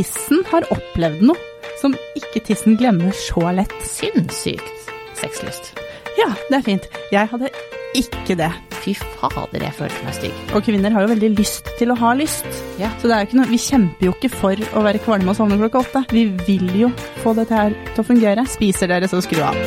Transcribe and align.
tissen 0.00 0.44
har 0.48 0.64
opplevd 0.72 1.24
noe 1.28 1.36
som 1.80 1.94
ikke 2.16 2.42
tissen 2.48 2.76
glemmer 2.80 3.12
så 3.16 3.50
lett. 3.56 3.74
Sinnssykt 3.84 4.88
sexlyst. 5.20 5.74
Ja, 6.18 6.32
det 6.48 6.60
er 6.60 6.64
fint. 6.64 6.88
Jeg 7.12 7.28
hadde 7.30 7.50
ikke 7.96 8.36
det. 8.38 8.50
Fy 8.80 8.94
fader, 8.96 9.60
jeg 9.60 9.76
følte 9.76 10.04
meg 10.06 10.16
stygg. 10.16 10.36
Og 10.56 10.64
kvinner 10.64 10.94
har 10.94 11.04
jo 11.04 11.10
veldig 11.12 11.30
lyst 11.36 11.68
til 11.76 11.92
å 11.92 11.98
ha 12.00 12.14
lyst. 12.16 12.48
Ja. 12.80 12.88
Så 13.00 13.10
det 13.10 13.16
er 13.16 13.24
jo 13.24 13.28
ikke 13.28 13.40
noe, 13.42 13.50
vi 13.50 13.60
kjemper 13.60 14.08
jo 14.08 14.16
ikke 14.16 14.32
for 14.32 14.64
å 14.72 14.84
være 14.86 15.02
kvalme 15.04 15.32
og 15.32 15.36
sovne 15.36 15.60
klokka 15.60 15.84
åtte. 15.84 16.04
Vi 16.14 16.26
vil 16.46 16.68
jo 16.86 16.92
få 17.20 17.36
dette 17.36 17.56
her 17.56 17.76
til 17.92 18.04
å 18.04 18.08
fungere. 18.08 18.46
Spiser 18.48 18.92
dere, 18.92 19.10
så 19.10 19.20
skru 19.24 19.42
av. 19.44 19.58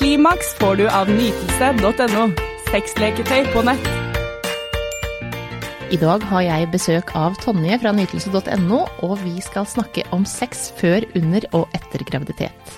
Klimaks 0.00 0.54
får 0.62 0.80
du 0.80 0.86
av 0.88 1.12
nytelse.no. 1.12 2.30
Sexleketøy 2.70 3.50
på 3.52 3.68
nett. 3.68 3.99
I 5.90 5.96
dag 5.98 6.22
har 6.30 6.44
jeg 6.44 6.68
besøk 6.70 7.08
av 7.18 7.34
Tonje 7.42 7.74
fra 7.82 7.90
nytelse.no, 7.90 8.76
og 9.02 9.14
vi 9.24 9.32
skal 9.42 9.64
snakke 9.66 10.04
om 10.14 10.22
sex 10.22 10.68
før, 10.78 11.02
under 11.18 11.42
og 11.58 11.72
etter 11.74 12.04
graviditet. 12.06 12.76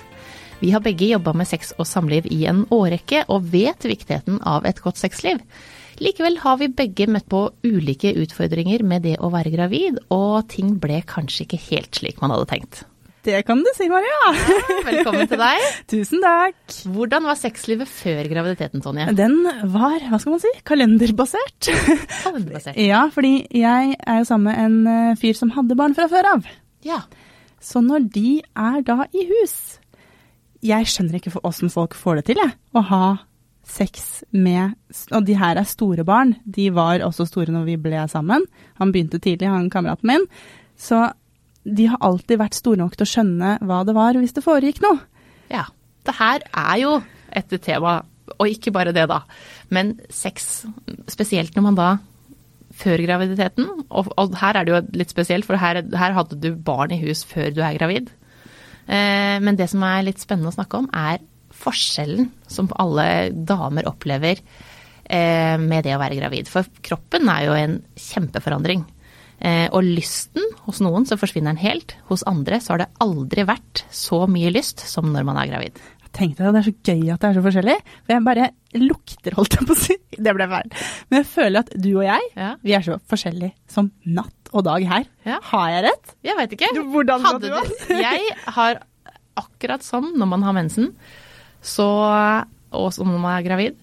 Vi 0.57 0.71
har 0.73 0.81
begge 0.81 1.11
jobba 1.11 1.35
med 1.37 1.45
sex 1.45 1.75
og 1.77 1.85
samliv 1.85 2.25
i 2.33 2.39
en 2.49 2.63
årrekke, 2.73 3.21
og 3.29 3.51
vet 3.53 3.85
viktigheten 3.85 4.39
av 4.49 4.65
et 4.65 4.81
godt 4.81 4.97
sexliv. 4.97 5.43
Likevel 6.01 6.39
har 6.41 6.57
vi 6.57 6.71
begge 6.73 7.05
møtt 7.05 7.29
på 7.29 7.43
ulike 7.61 8.15
utfordringer 8.17 8.81
med 8.81 9.05
det 9.05 9.19
å 9.21 9.29
være 9.29 9.53
gravid, 9.53 10.01
og 10.09 10.49
ting 10.49 10.79
ble 10.81 11.03
kanskje 11.05 11.45
ikke 11.45 11.61
helt 11.67 12.01
slik 12.01 12.17
man 12.23 12.33
hadde 12.33 12.49
tenkt. 12.49 12.81
Det 13.23 13.37
kan 13.47 13.61
du 13.63 13.69
si, 13.71 13.85
Maria. 13.87 14.31
Velkommen 14.83 15.29
til 15.31 15.39
deg. 15.39 15.67
Tusen 15.91 16.19
takk. 16.23 16.57
Hvordan 16.91 17.23
var 17.29 17.37
sexlivet 17.39 17.87
før 17.87 18.27
graviditeten, 18.27 18.83
Tonje? 18.83 19.05
Den 19.15 19.37
var, 19.71 19.95
hva 20.11 20.19
skal 20.19 20.33
man 20.35 20.41
si, 20.43 20.51
kalenderbasert. 20.67 21.69
Kalenderbasert. 22.25 22.75
Ja, 22.91 23.05
fordi 23.13 23.45
jeg 23.55 23.95
er 23.95 24.19
jo 24.19 24.27
sammen 24.27 24.49
med 24.49 24.59
en 24.59 24.91
eh, 24.91 25.15
fyr 25.21 25.39
som 25.39 25.53
hadde 25.55 25.77
barn 25.79 25.95
fra 25.95 26.09
før 26.11 26.27
av. 26.33 26.49
Ja. 26.83 26.99
Så 27.63 27.79
når 27.85 28.09
de 28.11 28.41
er 28.59 28.81
da 28.83 29.05
i 29.15 29.23
hus 29.29 29.53
Jeg 30.67 30.89
skjønner 30.91 31.15
ikke 31.15 31.31
åssen 31.47 31.71
folk 31.71 31.95
får 31.95 32.19
det 32.19 32.25
til, 32.33 32.43
jeg. 32.43 32.57
Å 32.75 32.83
ha 32.91 33.03
sex 33.63 34.25
med 34.35 34.75
Og 35.15 35.23
de 35.23 35.39
her 35.39 35.55
er 35.61 35.67
store 35.67 36.03
barn. 36.03 36.35
De 36.43 36.67
var 36.75 37.07
også 37.07 37.29
store 37.29 37.55
når 37.55 37.69
vi 37.71 37.79
ble 37.87 38.03
sammen. 38.11 38.43
Han 38.83 38.91
begynte 38.91 39.23
tidlig, 39.23 39.47
han 39.47 39.71
kameraten 39.71 40.11
min. 40.11 40.27
Så 40.75 41.05
de 41.63 41.89
har 41.91 42.01
alltid 42.03 42.39
vært 42.41 42.57
store 42.57 42.81
nok 42.81 42.97
til 42.97 43.05
å 43.05 43.11
skjønne 43.13 43.57
hva 43.63 43.81
det 43.87 43.95
var 43.95 44.17
hvis 44.19 44.35
det 44.35 44.45
foregikk 44.45 44.81
noe. 44.83 44.99
Ja. 45.51 45.67
Det 46.03 46.15
her 46.17 46.43
er 46.51 46.79
jo 46.81 46.95
et 47.31 47.53
tema, 47.63 48.01
og 48.35 48.49
ikke 48.49 48.73
bare 48.75 48.91
det, 48.95 49.05
da. 49.07 49.21
Men 49.73 49.95
sex, 50.11 50.65
spesielt 51.11 51.55
når 51.55 51.65
man 51.69 51.79
da 51.79 51.91
før 52.73 53.03
graviditeten, 53.05 53.69
og, 53.87 54.09
og 54.19 54.35
her 54.41 54.57
er 54.57 54.65
det 54.65 54.73
jo 54.73 54.81
litt 54.97 55.13
spesielt, 55.13 55.47
for 55.47 55.61
her, 55.61 55.79
her 55.93 56.15
hadde 56.17 56.39
du 56.41 56.51
barn 56.57 56.91
i 56.91 56.99
hus 57.03 57.23
før 57.29 57.53
du 57.53 57.61
er 57.63 57.77
gravid. 57.77 58.09
Eh, 58.87 59.37
men 59.43 59.59
det 59.59 59.69
som 59.71 59.83
er 59.87 60.03
litt 60.07 60.21
spennende 60.21 60.51
å 60.51 60.57
snakke 60.57 60.81
om, 60.81 60.89
er 60.91 61.21
forskjellen 61.63 62.31
som 62.49 62.71
alle 62.81 63.29
damer 63.31 63.87
opplever 63.87 64.41
eh, 64.41 65.55
med 65.61 65.85
det 65.85 65.93
å 65.95 66.01
være 66.01 66.17
gravid. 66.19 66.49
For 66.51 66.67
kroppen 66.83 67.29
er 67.31 67.45
jo 67.47 67.55
en 67.57 67.77
kjempeforandring. 67.99 68.83
Eh, 69.43 69.65
og 69.75 69.83
lysten 69.83 70.45
hos 70.67 70.79
noen 70.79 71.03
så 71.09 71.17
forsvinner 71.19 71.51
den 71.55 71.63
helt. 71.65 71.97
Hos 72.07 72.23
andre 72.29 72.61
så 72.63 72.73
har 72.75 72.83
det 72.85 72.91
aldri 73.03 73.43
vært 73.49 73.83
så 73.91 74.21
mye 74.31 74.53
lyst 74.55 74.79
som 74.87 75.09
når 75.11 75.25
man 75.27 75.39
er 75.41 75.49
gravid. 75.51 75.81
Tenk 76.13 76.35
deg, 76.37 76.51
det 76.53 76.59
er 76.61 76.65
så 76.67 76.73
gøy 76.85 77.07
at 77.09 77.23
det 77.23 77.29
er 77.31 77.37
så 77.39 77.41
forskjellig. 77.43 77.75
For 78.05 78.13
jeg 78.13 78.23
bare 78.27 78.47
lukter, 78.77 79.33
holdt 79.35 79.55
jeg 79.57 79.65
på 79.67 79.73
å 79.75 79.79
si. 79.81 79.95
Det 80.23 80.33
ble 80.37 80.45
feil. 80.51 80.69
Men 81.09 81.17
jeg 81.23 81.27
føler 81.31 81.63
at 81.65 81.71
du 81.81 81.89
og 81.97 82.03
jeg, 82.05 82.27
Ja. 82.37 82.51
vi 82.61 82.75
er 82.77 82.85
så 82.85 82.99
forskjellige 83.09 83.51
som 83.73 83.89
natt 84.05 84.51
og 84.53 84.63
dag 84.67 84.85
her. 84.87 85.07
Ja. 85.25 85.39
Har 85.49 85.71
jeg 85.73 85.83
rett? 85.87 86.13
Jeg 86.29 86.37
veit 86.37 86.53
ikke. 86.53 86.69
Du, 86.77 86.83
hvordan 86.93 87.25
Hadde 87.25 87.49
du, 87.49 87.55
det? 87.89 87.97
jeg 87.97 88.29
har 88.59 88.83
akkurat 89.41 89.81
som 89.83 90.11
når 90.13 90.29
man 90.35 90.45
har 90.45 90.53
mensen, 90.53 90.91
så, 91.65 91.89
og 92.77 92.87
som 92.93 93.09
når 93.09 93.23
man 93.25 93.33
er 93.39 93.47
gravid, 93.49 93.81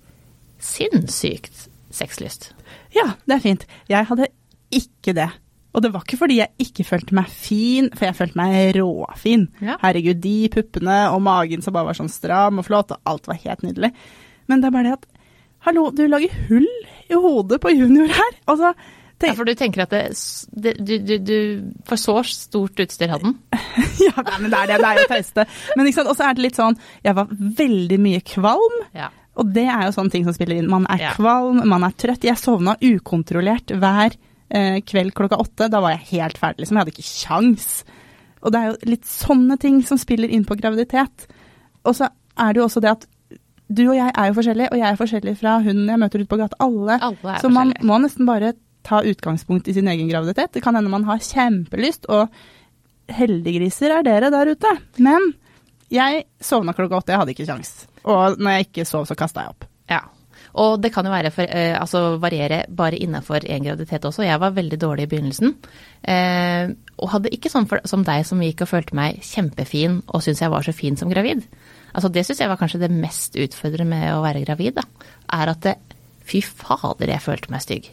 sinnssykt 0.63 1.67
sexlyst. 1.91 2.53
Ja, 2.95 3.09
det 3.27 3.37
er 3.41 3.43
fint. 3.43 3.67
Jeg 3.91 4.07
hadde 4.07 4.29
ikke 4.71 5.15
det. 5.19 5.29
Og 5.75 5.83
det 5.85 5.93
var 5.95 6.03
ikke 6.03 6.19
fordi 6.19 6.41
jeg 6.41 6.51
ikke 6.65 6.85
følte 6.89 7.15
meg 7.15 7.29
fin, 7.31 7.91
for 7.95 8.09
jeg 8.09 8.17
følte 8.19 8.39
meg 8.41 8.73
råfin. 8.75 9.45
Ja. 9.63 9.77
Herregud, 9.85 10.19
de 10.25 10.37
puppene 10.51 10.97
og 11.15 11.21
magen 11.23 11.63
som 11.63 11.77
bare 11.77 11.87
var 11.93 11.99
sånn 11.99 12.11
stram 12.11 12.59
og 12.59 12.67
flott, 12.67 12.91
og 12.97 12.99
alt 13.13 13.29
var 13.31 13.39
helt 13.45 13.63
nydelig. 13.63 13.93
Men 14.51 14.61
det 14.65 14.71
er 14.71 14.75
bare 14.79 14.89
det 14.91 14.97
at 14.99 15.07
Hallo, 15.67 15.91
du 15.93 16.07
lager 16.09 16.33
hull 16.49 16.65
i 17.13 17.15
hodet 17.21 17.59
på 17.61 17.71
junior 17.77 18.09
her. 18.17 18.39
Altså, 18.49 18.73
Ja, 19.21 19.35
for 19.37 19.45
du 19.45 19.53
tenker 19.53 19.83
at 19.85 19.91
det, 19.93 20.15
det, 20.57 20.71
du, 20.81 20.95
du, 21.05 21.11
du 21.21 21.35
For 21.85 22.01
så 22.01 22.15
stort 22.25 22.81
utstyr 22.81 23.11
hadde 23.13 23.27
den? 23.29 23.35
ja, 24.07 24.15
nei, 24.25 24.39
men 24.41 24.49
det 24.49 24.57
er 24.63 24.71
det, 24.71 24.79
det 24.81 24.89
er 24.89 25.01
jo 25.03 25.09
tøyste. 25.11 25.45
Men 25.77 25.91
ikke 25.91 25.99
sant, 25.99 26.09
og 26.09 26.17
så 26.17 26.25
er 26.31 26.39
det 26.39 26.47
litt 26.47 26.57
sånn 26.57 26.79
Jeg 27.05 27.19
var 27.19 27.29
veldig 27.61 27.99
mye 28.01 28.23
kvalm. 28.25 28.79
Ja. 28.97 29.11
Og 29.37 29.53
det 29.53 29.67
er 29.69 29.85
jo 29.85 29.93
sånne 29.99 30.15
ting 30.17 30.25
som 30.25 30.33
spiller 30.39 30.57
inn. 30.63 30.71
Man 30.73 30.89
er 30.89 31.05
Ja. 31.05 31.13
kvalm, 31.19 31.61
man 31.69 31.85
er 31.85 31.93
trøtt. 32.01 32.25
Jeg 32.25 32.41
sovna 32.41 32.79
ukontrollert 32.81 33.77
hver 33.77 34.17
eh, 34.17 34.19
kveld 34.87 35.15
klokka 35.15 35.39
åtte. 35.41 35.69
Da 35.73 35.81
var 35.83 35.95
jeg 35.95 36.09
helt 36.15 36.39
ferdig, 36.41 36.65
liksom. 36.65 36.77
Jeg 36.79 36.87
hadde 36.87 36.95
ikke 36.97 37.11
kjangs. 37.11 37.69
Og 38.41 38.53
det 38.53 38.61
er 38.61 38.71
jo 38.71 38.91
litt 38.91 39.07
sånne 39.09 39.57
ting 39.61 39.81
som 39.87 40.01
spiller 40.01 40.33
inn 40.33 40.47
på 40.49 40.57
graviditet. 40.59 41.27
Og 41.85 41.97
så 41.97 42.09
er 42.41 42.53
det 42.55 42.63
jo 42.63 42.67
også 42.67 42.83
det 42.85 42.95
at 42.95 43.07
du 43.71 43.85
og 43.85 43.95
jeg 43.95 44.11
er 44.11 44.31
jo 44.31 44.35
forskjellige, 44.35 44.73
og 44.73 44.81
jeg 44.81 44.89
er 44.89 44.99
forskjellig 44.99 45.35
fra 45.39 45.59
hun 45.63 45.85
jeg 45.87 46.01
møter 46.03 46.23
ute 46.23 46.31
på 46.33 46.39
gata. 46.41 46.59
Alle. 46.65 46.97
Alle 47.07 47.37
så 47.39 47.51
man 47.55 47.71
må 47.87 48.01
nesten 48.03 48.27
bare 48.27 48.55
ta 48.87 49.03
utgangspunkt 49.07 49.69
i 49.69 49.75
sin 49.77 49.89
egen 49.93 50.09
graviditet. 50.11 50.55
Det 50.57 50.63
kan 50.65 50.75
hende 50.75 50.91
man 50.91 51.05
har 51.07 51.21
kjempelyst, 51.23 52.09
og 52.11 52.33
heldiggriser 53.15 53.95
er 53.99 54.07
dere 54.07 54.31
der 54.35 54.51
ute. 54.55 54.73
Men 54.99 55.33
jeg 55.93 56.25
sovna 56.43 56.75
klokka 56.75 56.99
åtte, 56.99 57.15
jeg 57.15 57.23
hadde 57.23 57.35
ikke 57.37 57.47
kjangs. 57.47 57.75
Og 58.09 58.41
når 58.41 58.57
jeg 58.57 58.69
ikke 58.71 58.89
sov, 58.89 59.07
så 59.07 59.19
kasta 59.19 59.45
jeg 59.45 59.55
opp. 59.55 59.69
ja. 59.91 60.01
Og 60.59 60.81
det 60.83 60.91
kan 60.95 61.07
jo 61.07 61.13
være 61.13 61.31
for, 61.35 61.47
eh, 61.47 61.77
altså 61.79 62.19
variere 62.19 62.65
bare 62.69 62.99
innenfor 62.99 63.45
én 63.47 63.65
graviditet 63.65 64.05
også. 64.05 64.25
Jeg 64.27 64.41
var 64.41 64.57
veldig 64.57 64.79
dårlig 64.81 65.07
i 65.07 65.11
begynnelsen. 65.13 65.55
Eh, 66.03 66.73
og 66.99 67.13
hadde 67.15 67.31
ikke 67.31 67.53
sånn 67.53 67.69
for, 67.71 67.81
som 67.85 68.03
deg 68.05 68.27
som 68.27 68.43
gikk 68.43 68.63
og 68.63 68.73
følte 68.73 68.97
meg 68.99 69.21
kjempefin 69.23 70.03
og 70.09 70.23
syntes 70.23 70.43
jeg 70.43 70.51
var 70.51 70.67
så 70.67 70.75
fin 70.75 70.97
som 70.97 71.11
gravid. 71.11 71.47
Altså 71.95 72.11
Det 72.11 72.27
syns 72.27 72.41
jeg 72.41 72.51
var 72.51 72.59
kanskje 72.59 72.81
det 72.81 72.91
mest 72.91 73.39
utfordrende 73.39 73.91
med 73.95 74.11
å 74.15 74.23
være 74.23 74.45
gravid. 74.45 74.75
da, 74.75 74.83
Er 75.33 75.55
at 75.55 75.61
det, 75.61 75.77
fy 76.25 76.43
fader, 76.43 77.09
jeg 77.09 77.23
følte 77.23 77.51
meg 77.51 77.63
stygg. 77.63 77.91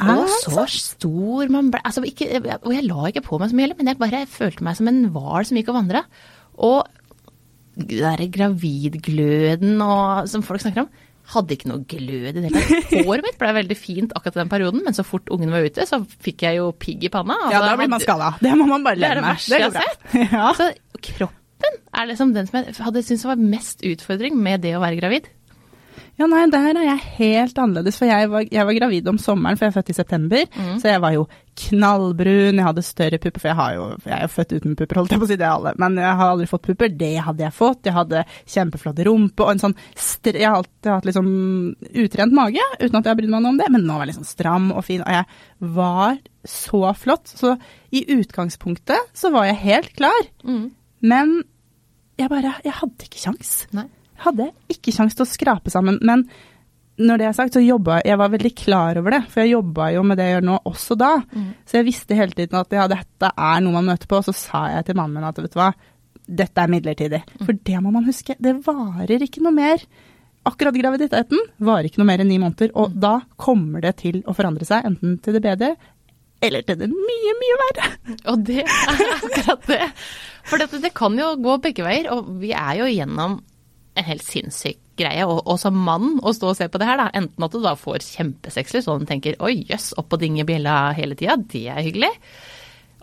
Og 0.00 0.28
så 0.46 0.64
stor 0.72 1.50
man 1.52 1.68
ble. 1.70 1.80
Altså, 1.84 2.02
ikke, 2.08 2.40
og 2.62 2.72
jeg 2.72 2.86
la 2.86 3.10
ikke 3.10 3.26
på 3.26 3.38
meg 3.38 3.50
så 3.50 3.56
mye 3.56 3.66
heller, 3.66 3.76
men 3.76 3.90
jeg 3.90 4.00
bare 4.00 4.22
følte 4.30 4.64
meg 4.64 4.78
som 4.78 4.88
en 4.88 5.02
hval 5.12 5.44
som 5.44 5.58
gikk 5.58 5.68
og 5.68 5.76
vandra. 5.76 6.04
Og 6.56 6.88
den 7.76 8.00
derre 8.00 8.28
gravidgløden 8.32 9.80
og, 9.84 10.28
som 10.28 10.44
folk 10.44 10.62
snakker 10.62 10.86
om, 10.86 10.90
hadde 11.30 11.54
ikke 11.56 11.68
noe 11.70 11.84
glød 11.88 12.28
i 12.28 12.32
det 12.36 12.44
hele 12.48 12.62
tatt. 12.66 12.94
Håret 13.06 13.26
mitt 13.26 13.38
ble 13.40 13.52
veldig 13.60 13.76
fint 13.78 14.14
akkurat 14.16 14.36
i 14.36 14.40
den 14.42 14.52
perioden, 14.52 14.84
men 14.86 14.96
så 14.96 15.04
fort 15.06 15.30
ungen 15.34 15.52
var 15.54 15.66
ute, 15.66 15.86
så 15.88 16.00
fikk 16.26 16.46
jeg 16.46 16.58
jo 16.60 16.70
pigg 16.76 17.06
i 17.06 17.12
panna. 17.12 17.36
Ja, 17.48 17.60
Altså, 17.60 17.68
da 17.70 17.76
blir 17.80 17.92
man 17.92 18.02
skada. 18.04 18.30
Det 18.42 18.54
må 18.58 18.66
man 18.70 18.86
bare 18.86 18.98
Det 19.00 19.10
er 19.10 19.20
det 19.20 19.26
verste 19.28 19.60
jeg 19.60 19.68
har 19.68 19.76
sett. 19.80 20.08
Ja. 20.36 20.48
Så 20.58 20.70
kroppen 21.10 21.76
er 22.00 22.08
liksom 22.08 22.32
den 22.34 22.48
som 22.48 22.60
jeg 22.60 22.74
hadde 22.80 23.02
syntes 23.04 23.26
var 23.28 23.40
mest 23.40 23.84
utfordring 23.86 24.36
med 24.40 24.62
det 24.64 24.74
å 24.78 24.82
være 24.82 24.98
gravid. 25.00 25.28
Ja, 26.20 26.26
nei, 26.28 26.42
der 26.52 26.74
er 26.76 26.84
jeg 26.84 27.04
helt 27.16 27.58
annerledes. 27.62 27.96
For 27.96 28.04
jeg 28.04 28.28
var, 28.28 28.42
jeg 28.44 28.66
var 28.68 28.76
gravid 28.76 29.06
om 29.08 29.18
sommeren, 29.20 29.56
for 29.56 29.66
jeg 29.66 29.72
er 29.72 29.76
født 29.78 29.92
i 29.92 29.96
september. 29.96 30.42
Mm. 30.52 30.74
Så 30.82 30.90
jeg 30.90 31.00
var 31.00 31.14
jo 31.14 31.22
knallbrun, 31.60 32.58
jeg 32.58 32.66
hadde 32.66 32.84
større 32.84 33.20
pupper, 33.20 33.40
for 33.40 33.48
jeg, 33.50 33.56
har 33.56 33.76
jo, 33.76 33.84
jeg 34.04 34.12
er 34.16 34.26
jo 34.26 34.32
født 34.34 34.52
uten 34.52 34.74
pupper, 34.76 34.98
holdt 35.00 35.14
jeg 35.14 35.22
på 35.22 35.26
å 35.26 35.30
si 35.30 35.38
det 35.40 35.46
alle. 35.48 35.72
Men 35.80 35.96
jeg 36.00 36.18
har 36.18 36.32
aldri 36.34 36.48
fått 36.50 36.66
pupper. 36.66 36.90
Det 37.00 37.12
hadde 37.24 37.44
jeg 37.46 37.56
fått. 37.56 37.88
Jeg 37.88 37.96
hadde 37.96 38.24
kjempeflott 38.54 39.00
rumpe 39.08 39.46
og 39.46 39.52
en 39.54 39.62
sånn 39.62 39.76
Jeg 40.28 40.44
har 40.44 40.58
alltid 40.58 40.90
hatt 40.92 41.08
liksom 41.08 41.30
utrent 42.04 42.36
mage, 42.36 42.66
uten 42.82 42.98
at 43.00 43.08
jeg 43.08 43.12
har 43.14 43.20
brydd 43.22 43.32
meg 43.32 43.46
noe 43.46 43.54
om 43.54 43.60
det. 43.62 43.70
Men 43.72 43.86
nå 43.88 43.96
var 43.96 44.04
jeg 44.04 44.12
liksom 44.12 44.28
stram 44.28 44.68
og 44.74 44.84
fin, 44.84 45.04
og 45.06 45.16
jeg 45.16 45.72
var 45.78 46.20
så 46.44 46.82
flott. 47.00 47.32
Så 47.32 47.54
i 47.96 48.04
utgangspunktet 48.18 49.16
så 49.16 49.32
var 49.32 49.48
jeg 49.48 49.62
helt 49.64 49.96
klar. 49.96 50.28
Men 51.00 51.40
jeg 52.20 52.28
bare 52.28 52.58
Jeg 52.66 52.76
hadde 52.76 53.08
ikke 53.08 53.22
kjangs. 53.22 53.54
Nei. 53.72 53.86
Jeg 54.20 54.26
hadde 54.28 54.50
ikke 54.68 54.92
kjangs 54.92 55.16
til 55.16 55.24
å 55.24 55.28
skrape 55.30 55.72
sammen. 55.72 55.96
Men 56.04 56.26
når 57.00 57.22
det 57.22 57.26
er 57.30 57.36
sagt, 57.38 57.54
så 57.56 57.62
jobba 57.64 58.02
jeg 58.04 58.18
var 58.20 58.32
veldig 58.34 58.52
klar 58.58 58.98
over 59.00 59.16
det. 59.16 59.22
For 59.32 59.40
jeg 59.40 59.54
jobba 59.54 59.86
jo 59.94 60.02
med 60.04 60.20
det 60.20 60.26
jeg 60.28 60.34
gjør 60.36 60.46
nå 60.50 60.58
også 60.68 60.96
da. 61.00 61.12
Så 61.64 61.78
jeg 61.80 61.88
visste 61.88 62.18
hele 62.18 62.36
tiden 62.36 62.60
at 62.60 62.76
ja, 62.76 62.84
dette 62.90 63.32
er 63.32 63.64
noe 63.64 63.78
man 63.78 63.88
møter 63.88 64.10
på. 64.10 64.20
Og 64.20 64.28
så 64.28 64.36
sa 64.36 64.66
jeg 64.74 64.90
til 64.90 65.00
mannen 65.00 65.16
min 65.16 65.28
at 65.30 65.40
vet 65.40 65.54
du 65.54 65.58
hva, 65.60 65.70
dette 66.28 66.62
er 66.62 66.70
midlertidig. 66.70 67.22
For 67.40 67.56
det 67.56 67.80
må 67.80 67.94
man 67.94 68.04
huske. 68.06 68.36
Det 68.38 68.58
varer 68.66 69.24
ikke 69.24 69.42
noe 69.46 69.56
mer. 69.56 69.80
Akkurat 70.48 70.76
graviditeten 70.76 71.40
varer 71.64 71.88
ikke 71.88 72.00
noe 72.02 72.10
mer 72.12 72.22
enn 72.22 72.30
ni 72.30 72.38
måneder. 72.40 72.74
Og 72.76 72.92
da 73.00 73.22
kommer 73.40 73.80
det 73.84 73.96
til 74.04 74.20
å 74.28 74.36
forandre 74.36 74.68
seg, 74.68 74.84
enten 74.88 75.16
til 75.24 75.36
det 75.36 75.44
bedre 75.48 75.74
eller 76.40 76.64
til 76.64 76.78
det 76.80 76.88
mye, 76.88 77.32
mye 77.36 77.56
verre. 77.60 77.88
Og 78.32 78.44
det 78.48 78.62
er 78.64 79.02
akkurat 79.18 79.66
det. 79.68 79.88
For 80.48 80.60
det, 80.60 80.70
det 80.80 80.92
kan 80.96 81.18
jo 81.18 81.34
gå 81.36 81.56
begge 81.66 81.84
veier, 81.84 82.08
og 82.14 82.30
vi 82.40 82.54
er 82.56 82.78
jo 82.78 82.88
igjennom 82.88 83.40
en 83.98 84.06
helt 84.06 84.24
sinnssyk 84.24 84.78
greie. 85.00 85.24
Og, 85.26 85.40
og 85.46 85.58
som 85.60 85.76
mann 85.76 86.18
å 86.22 86.32
stå 86.36 86.52
og 86.52 86.58
se 86.58 86.68
på 86.70 86.80
det 86.80 86.88
her, 86.88 87.00
da, 87.00 87.08
enten 87.16 87.46
at 87.46 87.54
du 87.54 87.60
da 87.64 87.74
får 87.78 88.04
kjempesexlyst, 88.06 88.90
og 88.90 89.02
du 89.02 89.08
tenker 89.10 89.38
oi 89.42 89.60
jøss, 89.70 89.92
opp 90.00 90.16
og 90.16 90.22
dinge 90.22 90.46
bjella 90.48 90.92
hele 90.98 91.18
tida, 91.18 91.38
det 91.40 91.66
er 91.72 91.82
hyggelig. 91.86 92.12